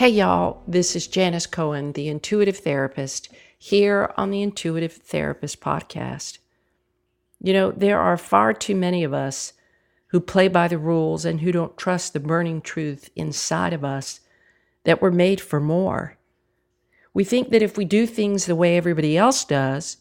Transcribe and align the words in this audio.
Hey, 0.00 0.08
y'all, 0.08 0.62
this 0.66 0.96
is 0.96 1.06
Janis 1.06 1.46
Cohen, 1.46 1.92
the 1.92 2.08
intuitive 2.08 2.56
therapist, 2.56 3.28
here 3.58 4.14
on 4.16 4.30
the 4.30 4.40
Intuitive 4.40 4.94
Therapist 4.94 5.60
Podcast. 5.60 6.38
You 7.38 7.52
know, 7.52 7.70
there 7.70 8.00
are 8.00 8.16
far 8.16 8.54
too 8.54 8.74
many 8.74 9.04
of 9.04 9.12
us 9.12 9.52
who 10.06 10.18
play 10.18 10.48
by 10.48 10.68
the 10.68 10.78
rules 10.78 11.26
and 11.26 11.42
who 11.42 11.52
don't 11.52 11.76
trust 11.76 12.14
the 12.14 12.18
burning 12.18 12.62
truth 12.62 13.10
inside 13.14 13.74
of 13.74 13.84
us 13.84 14.20
that 14.84 15.02
we're 15.02 15.10
made 15.10 15.38
for 15.38 15.60
more. 15.60 16.16
We 17.12 17.22
think 17.22 17.50
that 17.50 17.60
if 17.60 17.76
we 17.76 17.84
do 17.84 18.06
things 18.06 18.46
the 18.46 18.56
way 18.56 18.78
everybody 18.78 19.18
else 19.18 19.44
does, 19.44 19.98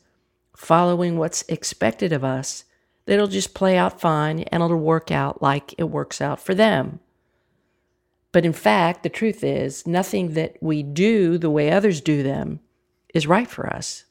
following 0.56 1.18
what's 1.18 1.42
expected 1.50 2.14
of 2.14 2.24
us, 2.24 2.64
that 3.04 3.16
it'll 3.16 3.28
just 3.28 3.54
play 3.54 3.76
out 3.76 4.00
fine 4.00 4.44
and 4.44 4.64
it'll 4.64 4.78
work 4.78 5.12
out 5.12 5.42
like 5.42 5.76
it 5.78 5.90
works 5.90 6.22
out 6.22 6.40
for 6.40 6.56
them. 6.56 7.02
But 8.32 8.46
in 8.46 8.54
fact, 8.54 9.04
the 9.04 9.10
truth 9.10 9.44
is, 9.44 9.88
nothing 9.88 10.34
that 10.34 10.58
we 10.62 10.84
do 10.84 11.38
the 11.38 11.50
way 11.50 11.72
others 11.72 12.02
do 12.02 12.22
them 12.22 12.60
is 13.14 13.28
right 13.28 13.50
for 13.50 13.68
us. 13.68 14.06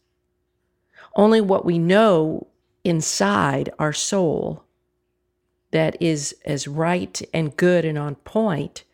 Only 1.15 1.41
what 1.41 1.65
we 1.65 1.79
know 1.79 2.49
inside 2.85 3.71
our 3.79 3.93
soul 3.93 4.65
that 5.71 6.01
is 6.01 6.35
as 6.45 6.67
right 6.67 7.21
and 7.33 7.57
good 7.57 7.85
and 7.85 7.99
on 7.99 8.15
point 8.17 8.85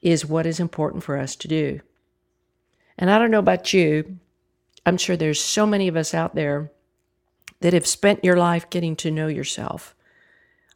is 0.00 0.24
what 0.24 0.46
is 0.46 0.60
important 0.60 1.02
for 1.02 1.18
us 1.18 1.36
to 1.36 1.48
do. 1.48 1.80
And 2.96 3.10
I 3.10 3.18
don't 3.18 3.30
know 3.30 3.38
about 3.38 3.72
you, 3.72 4.18
I'm 4.86 4.96
sure 4.96 5.16
there's 5.16 5.40
so 5.40 5.66
many 5.66 5.88
of 5.88 5.96
us 5.96 6.14
out 6.14 6.34
there 6.34 6.70
that 7.60 7.72
have 7.72 7.86
spent 7.86 8.24
your 8.24 8.36
life 8.36 8.70
getting 8.70 8.96
to 8.96 9.10
know 9.10 9.26
yourself. 9.26 9.94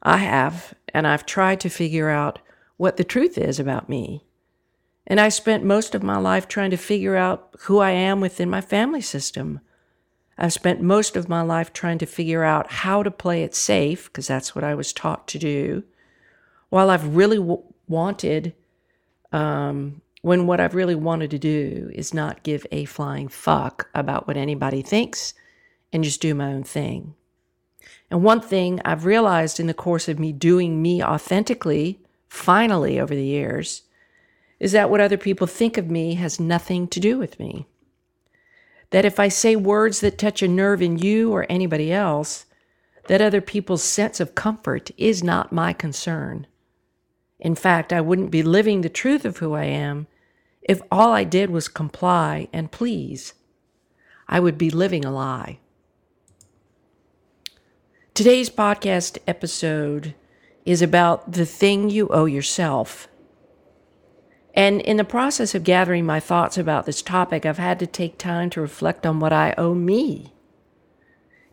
I 0.03 0.19
have, 0.19 0.75
and 0.93 1.07
I've 1.07 1.25
tried 1.25 1.61
to 1.61 1.71
figure 1.71 2.11
out 2.11 2.39
what 2.77 2.97
the 2.97 3.05
truth 3.05 3.39
is 3.39 3.61
about 3.61 3.89
me. 3.89 4.25
And 5.07 5.21
I 5.21 5.29
spent 5.29 5.65
most 5.65 5.95
of 5.95 6.03
my 6.03 6.17
life 6.17 6.49
trying 6.49 6.71
to 6.71 6.77
figure 6.77 7.17
out 7.17 7.55
who 7.61 7.79
I 7.79 7.91
am 7.91 8.21
within 8.21 8.49
my 8.49 8.61
family 8.61 9.03
system. 9.03 9.61
I've 10.39 10.53
spent 10.53 10.81
most 10.81 11.15
of 11.15 11.29
my 11.29 11.43
life 11.43 11.73
trying 11.73 11.99
to 11.99 12.07
figure 12.07 12.43
out 12.43 12.73
how 12.73 13.03
to 13.03 13.11
play 13.11 13.43
it 13.43 13.55
safe, 13.55 14.07
because 14.07 14.27
that's 14.27 14.55
what 14.55 14.65
I 14.65 14.75
was 14.75 14.93
taught 14.93 15.29
to 15.29 15.39
do, 15.39 15.85
while 16.71 16.91
I've 16.91 17.15
really 17.15 17.37
w- 17.37 17.63
wanted, 17.87 18.55
um, 19.31 20.01
when 20.23 20.47
what 20.47 20.59
I've 20.59 20.75
really 20.75 20.95
wanted 20.95 21.31
to 21.33 21.39
do 21.39 21.91
is 21.95 22.15
not 22.15 22.43
give 22.43 22.67
a 22.73 22.87
flying 22.87 23.29
fuck 23.29 23.91
about 23.95 24.27
what 24.27 24.37
anybody 24.37 24.83
thinks 24.83 25.35
and 25.93 26.03
just 26.03 26.21
do 26.21 26.35
my 26.35 26.53
own 26.53 26.65
thing. 26.65 27.15
And 28.11 28.25
one 28.25 28.41
thing 28.41 28.81
I've 28.85 29.05
realized 29.05 29.61
in 29.61 29.67
the 29.67 29.75
course 29.75 30.09
of 30.09 30.19
me 30.19 30.33
doing 30.33 30.81
me 30.81 31.05
authentically 31.05 32.01
finally 32.35 32.99
over 32.99 33.15
the 33.15 33.25
years 33.25 33.83
is 34.59 34.73
that 34.73 34.91
what 34.91 35.01
other 35.01 35.17
people 35.17 35.47
think 35.47 35.79
of 35.79 35.89
me 35.89 36.15
has 36.15 36.41
nothing 36.41 36.89
to 36.89 37.01
do 37.01 37.17
with 37.17 37.39
me. 37.39 37.67
That 38.91 39.05
if 39.05 39.21
I 39.21 39.29
say 39.29 39.57
words 39.57 40.01
that 40.01 40.19
touch 40.19 40.43
a 40.43 40.49
nerve 40.49 40.83
in 40.83 40.99
you 40.99 41.33
or 41.33 41.47
anybody 41.49 41.93
else, 41.93 42.47
that 43.07 43.21
other 43.21 43.41
people's 43.41 43.85
sense 43.85 44.21
of 44.21 44.35
comfort 44.35 44.91
is 44.97 45.23
not 45.23 45.53
my 45.53 45.73
concern. 45.73 46.47
In 47.39 47.55
fact, 47.55 47.93
I 47.93 48.01
wouldn't 48.01 48.31
be 48.31 48.43
living 48.43 48.81
the 48.81 48.89
truth 48.89 49.25
of 49.25 49.39
who 49.39 49.55
I 49.55 49.65
am 49.65 50.07
if 50.63 50.81
all 50.91 51.13
I 51.13 51.25
did 51.25 51.51
was 51.51 51.69
comply 51.69 52.49
and 52.53 52.73
please. 52.73 53.35
I 54.29 54.41
would 54.41 54.59
be 54.59 54.71
living 54.71 55.05
a 55.05 55.13
lie. 55.13 55.61
Today's 58.13 58.51
podcast 58.51 59.19
episode 59.27 60.15
is 60.65 60.83
about 60.83 61.33
the 61.33 61.47
thing 61.47 61.91
you 61.91 62.09
owe 62.09 62.25
yourself. 62.25 63.09
And 64.55 64.81
in 64.81 64.97
the 64.97 65.05
process 65.05 65.55
of 65.55 65.65
gathering 65.65 66.07
my 66.07 66.21
thoughts 66.21 66.57
about 66.57 66.87
this 66.87 67.03
topic, 67.03 67.45
I've 67.45 67.59
had 67.59 67.79
to 67.81 67.87
take 67.87 68.19
time 68.19 68.51
to 68.51 68.61
reflect 68.61 69.05
on 69.05 69.21
what 69.21 69.33
I 69.33 69.55
owe 69.59 69.75
me. 69.75 70.33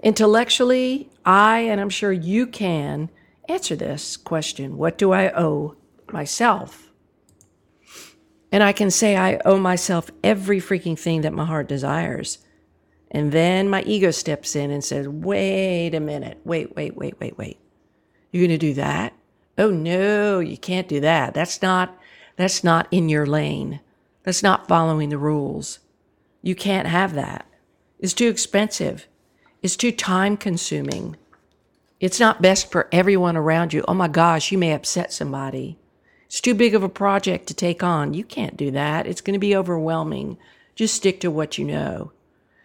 Intellectually, 0.03 1.09
I, 1.25 1.59
and 1.59 1.81
I'm 1.81 1.89
sure 1.89 2.11
you 2.11 2.47
can, 2.47 3.09
answer 3.49 3.75
this 3.75 4.17
question 4.17 4.77
What 4.77 4.97
do 4.97 5.11
I 5.11 5.31
owe 5.31 5.75
myself? 6.11 6.91
And 8.51 8.63
I 8.63 8.73
can 8.73 8.91
say 8.91 9.15
I 9.15 9.39
owe 9.45 9.57
myself 9.57 10.11
every 10.23 10.59
freaking 10.59 10.99
thing 10.99 11.21
that 11.21 11.33
my 11.33 11.45
heart 11.45 11.67
desires. 11.67 12.39
And 13.09 13.31
then 13.31 13.69
my 13.69 13.81
ego 13.83 14.11
steps 14.11 14.55
in 14.55 14.71
and 14.71 14.83
says, 14.83 15.07
Wait 15.07 15.93
a 15.95 15.99
minute, 15.99 16.39
wait, 16.43 16.75
wait, 16.75 16.95
wait, 16.95 17.19
wait, 17.19 17.37
wait. 17.37 17.59
You're 18.31 18.47
going 18.47 18.57
to 18.59 18.67
do 18.67 18.73
that? 18.75 19.13
Oh 19.57 19.69
no, 19.69 20.39
you 20.39 20.57
can't 20.57 20.87
do 20.87 20.99
that. 21.01 21.33
That's 21.33 21.61
not 21.61 21.97
that's 22.37 22.63
not 22.63 22.87
in 22.91 23.09
your 23.09 23.25
lane. 23.25 23.81
That's 24.23 24.41
not 24.41 24.67
following 24.67 25.09
the 25.09 25.17
rules. 25.17 25.79
You 26.41 26.55
can't 26.55 26.87
have 26.87 27.13
that. 27.13 27.45
It's 27.99 28.13
too 28.13 28.29
expensive. 28.29 29.07
It's 29.61 29.75
too 29.75 29.91
time 29.91 30.37
consuming. 30.37 31.17
It's 31.99 32.19
not 32.19 32.41
best 32.41 32.71
for 32.71 32.87
everyone 32.91 33.37
around 33.37 33.73
you. 33.73 33.83
Oh 33.87 33.93
my 33.93 34.07
gosh, 34.07 34.51
you 34.51 34.57
may 34.57 34.73
upset 34.73 35.13
somebody. 35.13 35.77
It's 36.25 36.41
too 36.41 36.55
big 36.55 36.73
of 36.73 36.81
a 36.81 36.89
project 36.89 37.45
to 37.47 37.53
take 37.53 37.83
on. 37.83 38.13
You 38.13 38.23
can't 38.23 38.57
do 38.57 38.71
that. 38.71 39.05
It's 39.05 39.21
going 39.21 39.33
to 39.33 39.39
be 39.39 39.55
overwhelming. 39.55 40.37
Just 40.73 40.95
stick 40.95 41.19
to 41.19 41.29
what 41.29 41.57
you 41.57 41.65
know. 41.65 42.11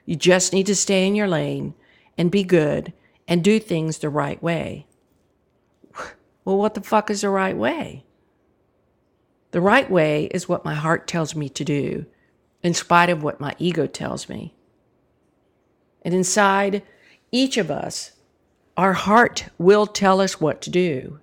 You 0.06 0.16
just 0.16 0.52
need 0.52 0.66
to 0.66 0.76
stay 0.76 1.06
in 1.06 1.14
your 1.14 1.28
lane 1.28 1.74
and 2.16 2.30
be 2.30 2.44
good 2.44 2.94
and 3.28 3.42
do 3.42 3.58
things 3.58 3.98
the 3.98 4.08
right 4.08 4.42
way. 4.42 4.86
Well, 6.46 6.58
what 6.58 6.74
the 6.74 6.80
fuck 6.80 7.10
is 7.10 7.22
the 7.22 7.28
right 7.28 7.56
way? 7.56 8.04
The 9.50 9.60
right 9.60 9.90
way 9.90 10.26
is 10.26 10.48
what 10.48 10.64
my 10.64 10.74
heart 10.74 11.08
tells 11.08 11.34
me 11.34 11.48
to 11.48 11.64
do, 11.64 12.06
in 12.62 12.72
spite 12.72 13.10
of 13.10 13.20
what 13.20 13.40
my 13.40 13.56
ego 13.58 13.88
tells 13.88 14.28
me. 14.28 14.54
And 16.02 16.14
inside 16.14 16.84
each 17.32 17.56
of 17.56 17.68
us, 17.68 18.12
our 18.76 18.92
heart 18.92 19.46
will 19.58 19.88
tell 19.88 20.20
us 20.20 20.40
what 20.40 20.62
to 20.62 20.70
do. 20.70 21.18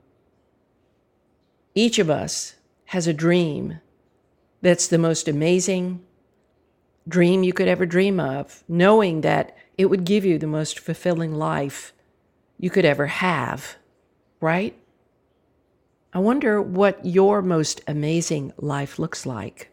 Each 1.73 1.99
of 1.99 2.09
us 2.09 2.55
has 2.87 3.07
a 3.07 3.13
dream 3.13 3.79
that's 4.61 4.87
the 4.87 4.97
most 4.97 5.29
amazing 5.29 6.03
dream 7.07 7.43
you 7.43 7.53
could 7.53 7.69
ever 7.69 7.85
dream 7.85 8.19
of, 8.19 8.65
knowing 8.67 9.21
that 9.21 9.55
it 9.77 9.85
would 9.85 10.03
give 10.03 10.25
you 10.25 10.37
the 10.37 10.47
most 10.47 10.79
fulfilling 10.79 11.33
life 11.33 11.93
you 12.59 12.69
could 12.69 12.83
ever 12.83 13.07
have, 13.07 13.77
right? 14.41 14.77
I 16.13 16.19
wonder 16.19 16.61
what 16.61 17.03
your 17.05 17.41
most 17.41 17.81
amazing 17.87 18.53
life 18.57 18.99
looks 18.99 19.25
like. 19.25 19.71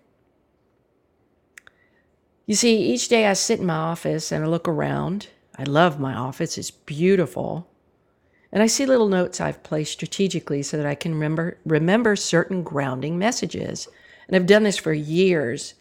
You 2.47 2.55
see, 2.55 2.79
each 2.79 3.09
day 3.09 3.27
I 3.27 3.35
sit 3.35 3.61
in 3.61 3.67
my 3.67 3.77
office 3.77 4.33
and 4.33 4.43
I 4.43 4.49
look 4.49 4.67
around. 4.67 5.29
I 5.59 5.65
love 5.65 6.01
my 6.01 6.15
office, 6.15 6.57
it's 6.57 6.71
beautiful. 6.71 7.69
And 8.53 8.63
I 8.63 8.67
see 8.67 8.87
little 8.87 9.09
notes 9.09 9.41
I've 9.41 9.63
placed 9.63 9.93
strategically 9.93 10.63
so 10.63 10.77
that 10.77 10.87
I 10.87 10.95
can 10.95 11.13
remember, 11.13 11.59
remember 11.65 12.17
certain 12.17 12.63
grounding 12.63 13.19
messages. 13.19 13.87
And 14.27 14.35
I've 14.35 14.47
done 14.47 14.63
this 14.63 14.79
for 14.79 14.93
years 14.93 15.75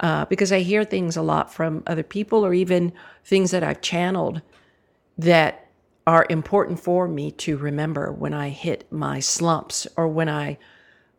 uh, 0.00 0.24
because 0.26 0.50
I 0.52 0.60
hear 0.60 0.84
things 0.84 1.16
a 1.16 1.22
lot 1.22 1.54
from 1.54 1.82
other 1.86 2.02
people 2.02 2.44
or 2.44 2.52
even 2.52 2.92
things 3.24 3.52
that 3.52 3.62
I've 3.62 3.80
channeled 3.80 4.42
that 5.16 5.69
are 6.06 6.26
important 6.30 6.80
for 6.80 7.06
me 7.06 7.30
to 7.32 7.56
remember 7.56 8.12
when 8.12 8.34
I 8.34 8.48
hit 8.48 8.90
my 8.90 9.20
slumps 9.20 9.86
or 9.96 10.08
when 10.08 10.28
I 10.28 10.58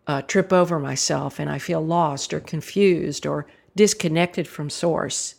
uh, 0.08 0.22
trip 0.24 0.52
over 0.52 0.80
myself 0.80 1.40
and 1.40 1.50
I 1.50 1.60
feel 1.60 1.86
lost 1.86 2.34
or 2.34 2.40
confused 2.40 3.26
or 3.26 3.48
disconnected 3.76 4.48
from 4.48 4.70
source. 4.70 5.36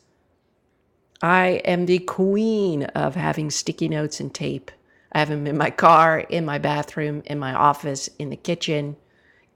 I 1.21 1.61
am 1.65 1.87
the 1.87 1.99
queen 2.01 2.85
of 2.85 3.15
having 3.15 3.51
sticky 3.51 3.89
notes 3.89 4.21
and 4.21 4.33
tape. 4.33 4.71
I 5.13 5.21
have 5.21 5.29
them 5.29 5.47
in 5.47 5.59
my 5.59 5.71
car, 5.71 6.21
in 6.21 6.45
my 6.45 6.59
bathroom, 6.59 7.23
in 7.27 7.39
my 7.39 7.53
office, 7.53 8.09
in 8.19 8.31
the 8.31 8.37
kitchen, 8.37 8.97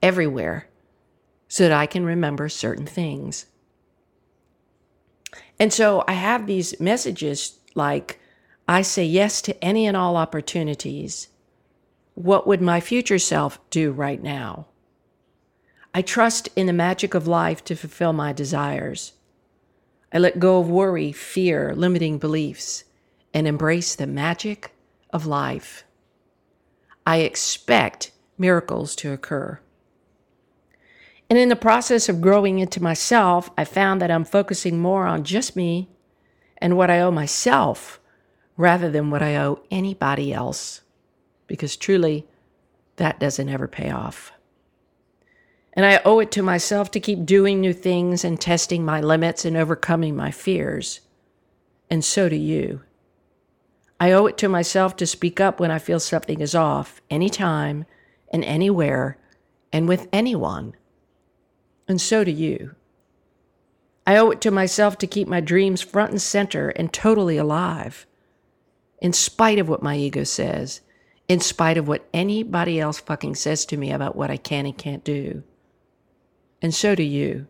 everywhere, 0.01 0.67
so 1.47 1.63
that 1.63 1.71
I 1.71 1.87
can 1.87 2.05
remember 2.05 2.47
certain 2.47 2.85
things. 2.85 3.47
And 5.59 5.73
so 5.73 6.03
I 6.07 6.13
have 6.13 6.45
these 6.45 6.79
messages 6.79 7.59
like, 7.73 8.19
I 8.67 8.81
say 8.81 9.05
yes 9.05 9.41
to 9.43 9.63
any 9.63 9.87
and 9.87 9.95
all 9.95 10.17
opportunities. 10.17 11.29
What 12.15 12.45
would 12.45 12.61
my 12.61 12.81
future 12.81 13.19
self 13.19 13.59
do 13.69 13.91
right 13.91 14.21
now? 14.21 14.67
I 15.93 16.01
trust 16.01 16.49
in 16.55 16.67
the 16.67 16.73
magic 16.73 17.13
of 17.13 17.27
life 17.27 17.63
to 17.65 17.75
fulfill 17.75 18.11
my 18.11 18.33
desires. 18.33 19.13
I 20.13 20.19
let 20.19 20.39
go 20.39 20.59
of 20.59 20.69
worry, 20.69 21.11
fear, 21.11 21.73
limiting 21.75 22.17
beliefs, 22.17 22.83
and 23.33 23.47
embrace 23.47 23.95
the 23.95 24.07
magic 24.07 24.71
of 25.11 25.25
life. 25.25 25.85
I 27.05 27.17
expect 27.17 28.11
miracles 28.37 28.95
to 28.97 29.13
occur. 29.13 29.59
And 31.29 31.39
in 31.39 31.49
the 31.49 31.55
process 31.55 32.09
of 32.09 32.21
growing 32.21 32.59
into 32.59 32.83
myself, 32.83 33.49
I 33.57 33.63
found 33.63 34.01
that 34.01 34.11
I'm 34.11 34.25
focusing 34.25 34.79
more 34.79 35.05
on 35.05 35.23
just 35.23 35.55
me 35.55 35.89
and 36.57 36.75
what 36.75 36.89
I 36.89 36.99
owe 36.99 37.11
myself 37.11 37.99
rather 38.57 38.89
than 38.89 39.09
what 39.09 39.21
I 39.21 39.37
owe 39.37 39.61
anybody 39.71 40.33
else. 40.33 40.81
Because 41.45 41.77
truly, 41.77 42.25
that 42.97 43.19
doesn't 43.19 43.47
ever 43.47 43.67
pay 43.67 43.89
off. 43.89 44.33
And 45.73 45.85
I 45.85 46.01
owe 46.03 46.19
it 46.19 46.31
to 46.31 46.41
myself 46.41 46.89
to 46.91 46.99
keep 46.99 47.23
doing 47.25 47.61
new 47.61 47.73
things 47.73 48.25
and 48.25 48.41
testing 48.41 48.83
my 48.83 48.99
limits 48.99 49.45
and 49.45 49.55
overcoming 49.55 50.15
my 50.15 50.31
fears. 50.31 51.01
And 51.89 52.03
so 52.03 52.27
do 52.27 52.35
you. 52.35 52.81
I 53.99 54.11
owe 54.11 54.25
it 54.25 54.37
to 54.39 54.49
myself 54.49 54.95
to 54.97 55.05
speak 55.05 55.39
up 55.39 55.59
when 55.59 55.71
I 55.71 55.79
feel 55.79 55.99
something 55.99 56.41
is 56.41 56.55
off, 56.55 57.01
anytime 57.09 57.85
and 58.31 58.43
anywhere 58.43 59.17
and 59.71 59.87
with 59.87 60.07
anyone. 60.11 60.73
And 61.87 62.01
so 62.01 62.23
do 62.23 62.31
you. 62.31 62.75
I 64.05 64.17
owe 64.17 64.31
it 64.31 64.41
to 64.41 64.51
myself 64.51 64.97
to 64.99 65.07
keep 65.07 65.27
my 65.27 65.41
dreams 65.41 65.81
front 65.81 66.11
and 66.11 66.21
center 66.21 66.69
and 66.69 66.91
totally 66.93 67.37
alive, 67.37 68.05
in 68.99 69.13
spite 69.13 69.59
of 69.59 69.69
what 69.69 69.83
my 69.83 69.95
ego 69.95 70.23
says, 70.23 70.81
in 71.27 71.39
spite 71.39 71.77
of 71.77 71.87
what 71.87 72.07
anybody 72.13 72.79
else 72.79 72.99
fucking 72.99 73.35
says 73.35 73.65
to 73.65 73.77
me 73.77 73.91
about 73.91 74.15
what 74.15 74.31
I 74.31 74.37
can 74.37 74.65
and 74.65 74.77
can't 74.77 75.03
do 75.03 75.43
and 76.61 76.73
so 76.73 76.95
do 76.95 77.03
you. 77.03 77.47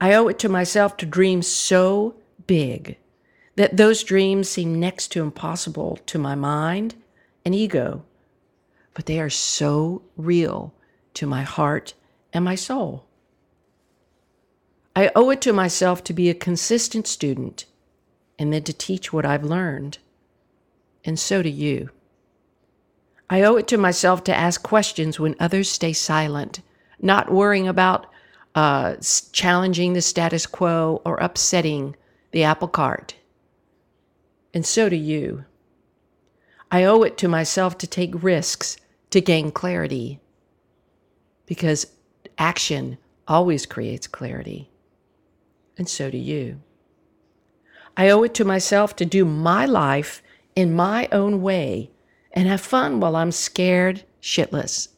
I 0.00 0.14
owe 0.14 0.28
it 0.28 0.38
to 0.40 0.48
myself 0.48 0.96
to 0.98 1.06
dream 1.06 1.42
so 1.42 2.16
big 2.46 2.98
that 3.56 3.76
those 3.76 4.02
dreams 4.02 4.48
seem 4.48 4.80
next 4.80 5.08
to 5.12 5.22
impossible 5.22 5.98
to 6.06 6.18
my 6.18 6.34
mind 6.34 6.94
and 7.44 7.54
ego, 7.54 8.04
but 8.94 9.06
they 9.06 9.20
are 9.20 9.30
so 9.30 10.02
real 10.16 10.74
to 11.14 11.26
my 11.26 11.42
heart 11.42 11.94
and 12.32 12.44
my 12.44 12.54
soul. 12.54 13.04
I 14.96 15.10
owe 15.14 15.30
it 15.30 15.40
to 15.42 15.52
myself 15.52 16.02
to 16.04 16.12
be 16.12 16.30
a 16.30 16.34
consistent 16.34 17.06
student 17.06 17.66
and 18.38 18.52
then 18.52 18.62
to 18.64 18.72
teach 18.72 19.12
what 19.12 19.26
I've 19.26 19.44
learned. 19.44 19.98
And 21.04 21.18
so 21.18 21.42
do 21.42 21.48
you. 21.48 21.90
I 23.30 23.42
owe 23.42 23.56
it 23.56 23.68
to 23.68 23.78
myself 23.78 24.24
to 24.24 24.36
ask 24.36 24.62
questions 24.62 25.18
when 25.18 25.36
others 25.38 25.70
stay 25.70 25.92
silent 25.92 26.60
not 27.00 27.30
worrying 27.30 27.68
about 27.68 28.06
uh, 28.54 28.96
challenging 29.32 29.92
the 29.92 30.02
status 30.02 30.46
quo 30.46 31.02
or 31.04 31.16
upsetting 31.16 31.94
the 32.32 32.42
apple 32.42 32.68
cart. 32.68 33.14
And 34.52 34.64
so 34.64 34.88
do 34.88 34.96
you. 34.96 35.44
I 36.70 36.84
owe 36.84 37.02
it 37.02 37.18
to 37.18 37.28
myself 37.28 37.78
to 37.78 37.86
take 37.86 38.22
risks 38.22 38.78
to 39.10 39.20
gain 39.20 39.52
clarity 39.52 40.20
because 41.46 41.86
action 42.38 42.98
always 43.28 43.66
creates 43.66 44.06
clarity. 44.06 44.70
And 45.76 45.88
so 45.88 46.10
do 46.10 46.18
you. 46.18 46.60
I 47.96 48.10
owe 48.10 48.22
it 48.22 48.34
to 48.34 48.44
myself 48.44 48.96
to 48.96 49.04
do 49.04 49.24
my 49.24 49.66
life 49.66 50.22
in 50.56 50.74
my 50.74 51.08
own 51.12 51.42
way 51.42 51.90
and 52.32 52.48
have 52.48 52.60
fun 52.60 53.00
while 53.00 53.16
I'm 53.16 53.32
scared 53.32 54.04
shitless. 54.20 54.88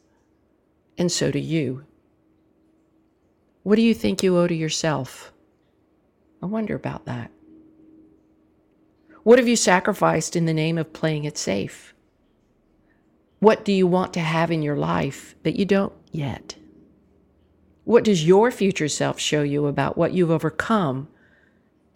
And 0.97 1.11
so 1.11 1.31
do 1.31 1.39
you. 1.39 1.85
What 3.63 3.75
do 3.75 3.81
you 3.81 3.93
think 3.93 4.23
you 4.23 4.37
owe 4.37 4.47
to 4.47 4.55
yourself? 4.55 5.31
I 6.41 6.45
wonder 6.45 6.75
about 6.75 7.05
that. 7.05 7.31
What 9.23 9.39
have 9.39 9.47
you 9.47 9.57
sacrificed 9.57 10.35
in 10.35 10.45
the 10.45 10.53
name 10.53 10.77
of 10.77 10.93
playing 10.93 11.25
it 11.25 11.37
safe? 11.37 11.93
What 13.39 13.65
do 13.65 13.71
you 13.71 13.85
want 13.85 14.13
to 14.13 14.21
have 14.21 14.51
in 14.51 14.61
your 14.63 14.77
life 14.77 15.35
that 15.43 15.57
you 15.57 15.65
don't 15.65 15.93
yet? 16.11 16.55
What 17.83 18.03
does 18.03 18.25
your 18.25 18.51
future 18.51 18.87
self 18.87 19.19
show 19.19 19.43
you 19.43 19.67
about 19.67 19.97
what 19.97 20.13
you've 20.13 20.31
overcome 20.31 21.09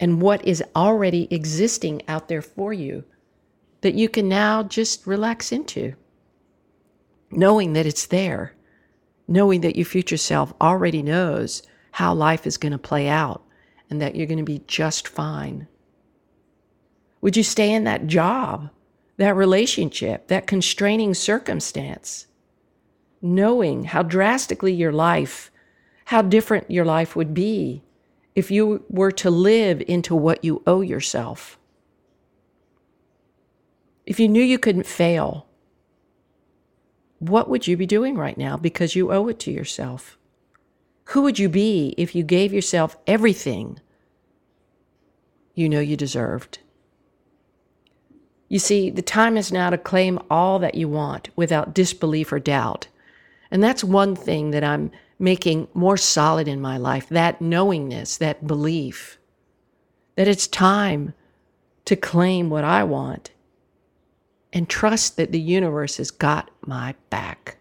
and 0.02 0.20
what 0.20 0.44
is 0.46 0.62
already 0.76 1.26
existing 1.30 2.02
out 2.06 2.28
there 2.28 2.42
for 2.42 2.74
you 2.74 3.04
that 3.80 3.94
you 3.94 4.10
can 4.10 4.28
now 4.28 4.62
just 4.62 5.06
relax 5.06 5.50
into? 5.50 5.94
Knowing 7.30 7.72
that 7.72 7.86
it's 7.86 8.04
there 8.04 8.54
knowing 9.28 9.62
that 9.62 9.76
your 9.76 9.86
future 9.86 10.16
self 10.16 10.52
already 10.60 11.02
knows 11.02 11.62
how 11.92 12.14
life 12.14 12.46
is 12.46 12.58
going 12.58 12.72
to 12.72 12.78
play 12.78 13.08
out 13.08 13.42
and 13.90 14.00
that 14.00 14.14
you're 14.14 14.26
going 14.26 14.38
to 14.38 14.44
be 14.44 14.62
just 14.66 15.08
fine? 15.08 15.66
Would 17.20 17.36
you 17.36 17.42
stay 17.42 17.72
in 17.72 17.84
that 17.84 18.06
job, 18.06 18.70
that 19.16 19.36
relationship, 19.36 20.28
that 20.28 20.46
constraining 20.46 21.14
circumstance, 21.14 22.26
knowing 23.20 23.84
how 23.84 24.02
drastically 24.02 24.72
your 24.72 24.92
life, 24.92 25.50
how 26.06 26.22
different 26.22 26.70
your 26.70 26.84
life 26.84 27.14
would 27.14 27.32
be 27.32 27.82
if 28.34 28.50
you 28.50 28.84
were 28.88 29.12
to 29.12 29.30
live 29.30 29.82
into 29.86 30.14
what 30.14 30.44
you 30.44 30.62
owe 30.66 30.80
yourself? 30.80 31.58
If 34.06 34.18
you 34.18 34.28
knew 34.28 34.42
you 34.42 34.58
couldn't 34.58 34.86
fail, 34.86 35.46
what 37.18 37.48
would 37.48 37.66
you 37.66 37.76
be 37.76 37.86
doing 37.86 38.16
right 38.16 38.36
now 38.36 38.56
because 38.56 38.96
you 38.96 39.12
owe 39.12 39.28
it 39.28 39.38
to 39.40 39.52
yourself? 39.52 40.18
Who 41.06 41.22
would 41.22 41.38
you 41.38 41.48
be 41.48 41.94
if 41.96 42.14
you 42.14 42.22
gave 42.22 42.52
yourself 42.52 42.96
everything 43.06 43.78
you 45.54 45.68
know 45.68 45.80
you 45.80 45.96
deserved? 45.96 46.58
You 48.48 48.58
see, 48.58 48.90
the 48.90 49.02
time 49.02 49.36
is 49.36 49.52
now 49.52 49.70
to 49.70 49.78
claim 49.78 50.18
all 50.30 50.58
that 50.58 50.74
you 50.74 50.88
want 50.88 51.30
without 51.36 51.74
disbelief 51.74 52.32
or 52.32 52.38
doubt. 52.38 52.88
And 53.50 53.62
that's 53.62 53.84
one 53.84 54.16
thing 54.16 54.50
that 54.50 54.64
I'm 54.64 54.90
making 55.22 55.68
more 55.72 55.96
solid 55.96 56.48
in 56.48 56.60
my 56.60 56.76
life 56.76 57.08
that 57.08 57.40
knowingness, 57.40 58.16
that 58.16 58.44
belief 58.44 59.18
that 60.16 60.26
it's 60.26 60.48
time 60.48 61.14
to 61.84 61.94
claim 61.94 62.50
what 62.50 62.64
I 62.64 62.82
want 62.82 63.30
and 64.52 64.68
trust 64.68 65.16
that 65.16 65.30
the 65.30 65.40
universe 65.40 65.96
has 65.98 66.10
got 66.10 66.50
my 66.66 66.96
back. 67.08 67.56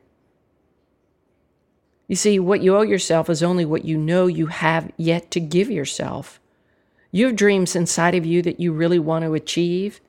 You 2.07 2.15
see, 2.15 2.39
what 2.39 2.61
you 2.61 2.75
owe 2.75 2.81
yourself 2.81 3.29
is 3.29 3.43
only 3.43 3.63
what 3.63 3.85
you 3.85 3.95
know 3.95 4.25
you 4.25 4.47
have 4.47 4.91
yet 4.97 5.29
to 5.31 5.39
give 5.39 5.69
yourself. 5.69 6.41
You 7.11 7.27
have 7.27 7.35
dreams 7.35 7.75
inside 7.75 8.15
of 8.15 8.25
you 8.25 8.41
that 8.41 8.59
you 8.59 8.73
really 8.73 8.99
want 8.99 9.23
to 9.23 9.35
achieve, 9.35 10.01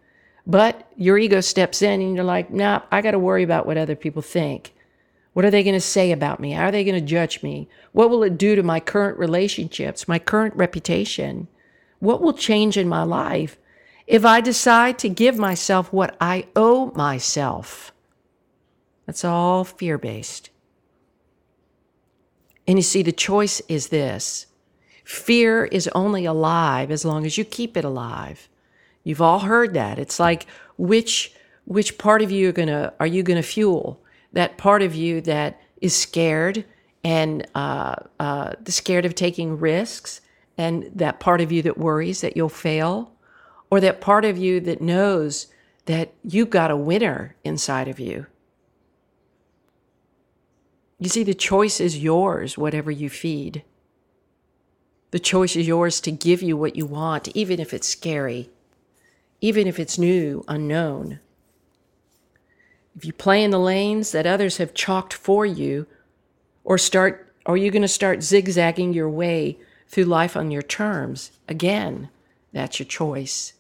but 0.47 0.90
your 0.97 1.18
ego 1.18 1.42
steps 1.42 1.82
in 1.82 2.00
and 2.00 2.16
you're 2.16 2.25
like, 2.25 2.50
nah, 2.50 2.80
I 2.90 3.02
got 3.02 3.11
to 3.11 3.18
worry 3.18 3.42
about 3.42 3.66
what 3.66 3.76
other 3.76 3.94
people 3.94 4.23
think. 4.23 4.73
What 5.32 5.44
are 5.44 5.50
they 5.50 5.62
going 5.62 5.74
to 5.74 5.80
say 5.80 6.12
about 6.12 6.40
me? 6.40 6.52
How 6.52 6.64
are 6.64 6.70
they 6.70 6.84
going 6.84 7.00
to 7.00 7.06
judge 7.06 7.42
me? 7.42 7.68
What 7.92 8.10
will 8.10 8.22
it 8.22 8.36
do 8.36 8.54
to 8.54 8.62
my 8.62 8.80
current 8.80 9.18
relationships, 9.18 10.06
my 10.06 10.18
current 10.18 10.54
reputation? 10.54 11.48
What 12.00 12.20
will 12.20 12.34
change 12.34 12.76
in 12.76 12.88
my 12.88 13.02
life 13.02 13.56
if 14.06 14.24
I 14.24 14.40
decide 14.40 14.98
to 14.98 15.08
give 15.08 15.38
myself 15.38 15.92
what 15.92 16.16
I 16.20 16.46
owe 16.56 16.92
myself. 16.94 17.92
That's 19.06 19.24
all 19.24 19.64
fear 19.64 19.98
based. 19.98 20.50
And 22.66 22.78
you 22.78 22.82
see, 22.82 23.02
the 23.02 23.12
choice 23.12 23.60
is 23.68 23.88
this 23.88 24.46
fear 25.04 25.64
is 25.64 25.88
only 25.94 26.24
alive 26.24 26.90
as 26.90 27.04
long 27.04 27.26
as 27.26 27.36
you 27.36 27.44
keep 27.44 27.76
it 27.76 27.84
alive. 27.84 28.48
You've 29.02 29.22
all 29.22 29.40
heard 29.40 29.74
that. 29.74 29.98
It's 29.98 30.20
like 30.20 30.46
which 30.76 31.34
which 31.64 31.98
part 31.98 32.22
of 32.22 32.30
you 32.30 32.48
are 32.48 32.52
gonna 32.52 32.92
are 33.00 33.06
you 33.06 33.22
gonna 33.22 33.42
fuel? 33.42 34.01
That 34.32 34.58
part 34.58 34.82
of 34.82 34.94
you 34.94 35.20
that 35.22 35.60
is 35.80 35.94
scared 35.94 36.64
and 37.04 37.46
uh, 37.54 37.96
uh, 38.20 38.52
scared 38.66 39.04
of 39.04 39.14
taking 39.14 39.58
risks, 39.58 40.20
and 40.56 40.90
that 40.94 41.20
part 41.20 41.40
of 41.40 41.50
you 41.50 41.62
that 41.62 41.78
worries 41.78 42.20
that 42.20 42.36
you'll 42.36 42.48
fail, 42.48 43.12
or 43.70 43.80
that 43.80 44.00
part 44.00 44.24
of 44.24 44.38
you 44.38 44.60
that 44.60 44.80
knows 44.80 45.48
that 45.86 46.12
you've 46.22 46.50
got 46.50 46.70
a 46.70 46.76
winner 46.76 47.34
inside 47.42 47.88
of 47.88 47.98
you. 47.98 48.26
You 51.00 51.08
see, 51.08 51.24
the 51.24 51.34
choice 51.34 51.80
is 51.80 51.98
yours, 51.98 52.56
whatever 52.56 52.90
you 52.90 53.10
feed. 53.10 53.64
The 55.10 55.18
choice 55.18 55.56
is 55.56 55.66
yours 55.66 56.00
to 56.02 56.12
give 56.12 56.42
you 56.42 56.56
what 56.56 56.76
you 56.76 56.86
want, 56.86 57.28
even 57.34 57.58
if 57.58 57.74
it's 57.74 57.88
scary, 57.88 58.50
even 59.40 59.66
if 59.66 59.80
it's 59.80 59.98
new, 59.98 60.44
unknown. 60.46 61.18
If 62.96 63.04
you 63.04 63.12
play 63.12 63.42
in 63.42 63.50
the 63.50 63.58
lanes 63.58 64.12
that 64.12 64.26
others 64.26 64.58
have 64.58 64.75
chalked 64.75 65.14
for 65.14 65.46
you, 65.46 65.87
or 66.64 66.78
start, 66.78 67.34
are 67.46 67.56
you 67.56 67.70
going 67.70 67.82
to 67.82 67.88
start 67.88 68.22
zigzagging 68.22 68.92
your 68.92 69.08
way 69.08 69.58
through 69.88 70.04
life 70.04 70.37
on 70.37 70.50
your 70.50 70.62
terms? 70.62 71.32
Again, 71.49 72.08
that's 72.52 72.78
your 72.78 72.87
choice. 72.87 73.54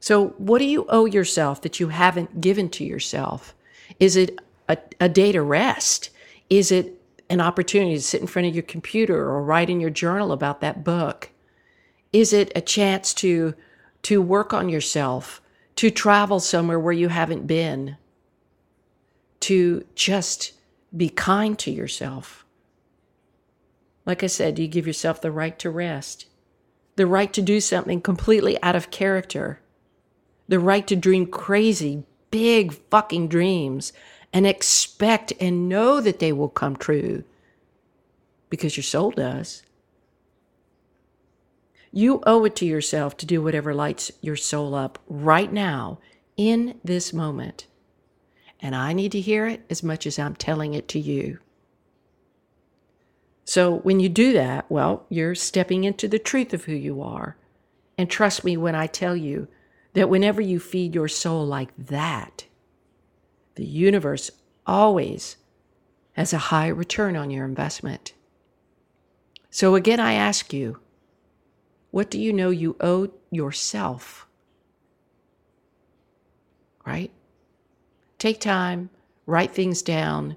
So, 0.00 0.28
what 0.38 0.58
do 0.58 0.64
you 0.64 0.86
owe 0.88 1.06
yourself 1.06 1.62
that 1.62 1.80
you 1.80 1.88
haven't 1.88 2.40
given 2.40 2.68
to 2.70 2.84
yourself? 2.84 3.54
Is 3.98 4.16
it 4.16 4.38
a, 4.68 4.78
a 5.00 5.08
day 5.08 5.32
to 5.32 5.42
rest? 5.42 6.10
Is 6.50 6.70
it 6.70 7.00
an 7.28 7.40
opportunity 7.40 7.94
to 7.94 8.02
sit 8.02 8.20
in 8.20 8.26
front 8.26 8.46
of 8.46 8.54
your 8.54 8.62
computer 8.62 9.16
or 9.16 9.42
write 9.42 9.70
in 9.70 9.80
your 9.80 9.90
journal 9.90 10.32
about 10.32 10.60
that 10.60 10.84
book? 10.84 11.30
Is 12.12 12.32
it 12.32 12.52
a 12.54 12.60
chance 12.60 13.12
to 13.14 13.54
to 14.02 14.22
work 14.22 14.52
on 14.52 14.68
yourself, 14.68 15.42
to 15.76 15.90
travel 15.90 16.40
somewhere 16.40 16.80
where 16.80 16.92
you 16.92 17.08
haven't 17.08 17.46
been, 17.46 17.96
to 19.40 19.84
just 19.94 20.52
be 20.96 21.08
kind 21.08 21.58
to 21.60 21.70
yourself? 21.70 22.44
Like 24.04 24.22
I 24.22 24.28
said, 24.28 24.58
you 24.58 24.68
give 24.68 24.86
yourself 24.86 25.20
the 25.20 25.32
right 25.32 25.58
to 25.58 25.70
rest, 25.70 26.26
the 26.96 27.06
right 27.06 27.32
to 27.32 27.42
do 27.42 27.60
something 27.60 28.00
completely 28.00 28.60
out 28.62 28.76
of 28.76 28.90
character, 28.90 29.60
the 30.48 30.60
right 30.60 30.86
to 30.86 30.96
dream 30.96 31.26
crazy, 31.26 32.04
big 32.30 32.72
fucking 32.90 33.28
dreams 33.28 33.92
and 34.32 34.46
expect 34.46 35.32
and 35.40 35.68
know 35.68 36.00
that 36.00 36.18
they 36.18 36.32
will 36.32 36.48
come 36.48 36.76
true 36.76 37.24
because 38.50 38.76
your 38.76 38.84
soul 38.84 39.10
does. 39.10 39.62
You 41.96 42.20
owe 42.26 42.44
it 42.44 42.54
to 42.56 42.66
yourself 42.66 43.16
to 43.16 43.24
do 43.24 43.40
whatever 43.40 43.72
lights 43.72 44.12
your 44.20 44.36
soul 44.36 44.74
up 44.74 44.98
right 45.08 45.50
now 45.50 45.98
in 46.36 46.78
this 46.84 47.14
moment. 47.14 47.68
And 48.60 48.76
I 48.76 48.92
need 48.92 49.12
to 49.12 49.20
hear 49.22 49.46
it 49.46 49.64
as 49.70 49.82
much 49.82 50.06
as 50.06 50.18
I'm 50.18 50.36
telling 50.36 50.74
it 50.74 50.88
to 50.88 51.00
you. 51.00 51.38
So 53.46 53.76
when 53.78 53.98
you 53.98 54.10
do 54.10 54.34
that, 54.34 54.70
well, 54.70 55.06
you're 55.08 55.34
stepping 55.34 55.84
into 55.84 56.06
the 56.06 56.18
truth 56.18 56.52
of 56.52 56.64
who 56.64 56.74
you 56.74 57.00
are. 57.00 57.38
And 57.96 58.10
trust 58.10 58.44
me 58.44 58.58
when 58.58 58.74
I 58.74 58.86
tell 58.86 59.16
you 59.16 59.48
that 59.94 60.10
whenever 60.10 60.42
you 60.42 60.60
feed 60.60 60.94
your 60.94 61.08
soul 61.08 61.46
like 61.46 61.70
that, 61.78 62.44
the 63.54 63.64
universe 63.64 64.30
always 64.66 65.38
has 66.12 66.34
a 66.34 66.52
high 66.52 66.68
return 66.68 67.16
on 67.16 67.30
your 67.30 67.46
investment. 67.46 68.12
So 69.48 69.74
again, 69.76 69.98
I 69.98 70.12
ask 70.12 70.52
you, 70.52 70.80
what 71.90 72.10
do 72.10 72.20
you 72.20 72.32
know 72.32 72.50
you 72.50 72.76
owe 72.80 73.10
yourself? 73.30 74.26
Right? 76.86 77.10
Take 78.18 78.40
time, 78.40 78.90
write 79.26 79.52
things 79.52 79.82
down, 79.82 80.36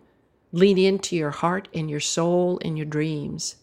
lean 0.51 0.77
into 0.77 1.15
your 1.15 1.31
heart 1.31 1.67
and 1.73 1.89
your 1.89 1.99
soul 1.99 2.59
and 2.63 2.77
your 2.77 2.85
dreams, 2.85 3.57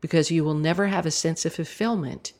because 0.00 0.30
you 0.30 0.44
will 0.44 0.54
never 0.54 0.88
have 0.88 1.06
a 1.06 1.10
sense 1.10 1.44
of 1.44 1.54
fulfillment 1.54 2.32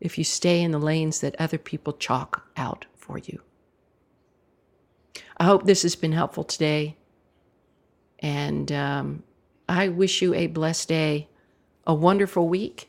if 0.00 0.18
you 0.18 0.24
stay 0.24 0.62
in 0.62 0.70
the 0.70 0.78
lanes 0.78 1.20
that 1.20 1.34
other 1.38 1.58
people 1.58 1.92
chalk 1.92 2.46
out 2.56 2.86
for 2.94 3.18
you. 3.18 3.40
I 5.36 5.44
hope 5.44 5.64
this 5.64 5.82
has 5.82 5.96
been 5.96 6.12
helpful 6.12 6.44
today. 6.44 6.96
And 8.20 8.70
um, 8.70 9.22
I 9.68 9.88
wish 9.88 10.22
you 10.22 10.34
a 10.34 10.46
blessed 10.46 10.88
day, 10.88 11.28
a 11.86 11.94
wonderful 11.94 12.48
week, 12.48 12.88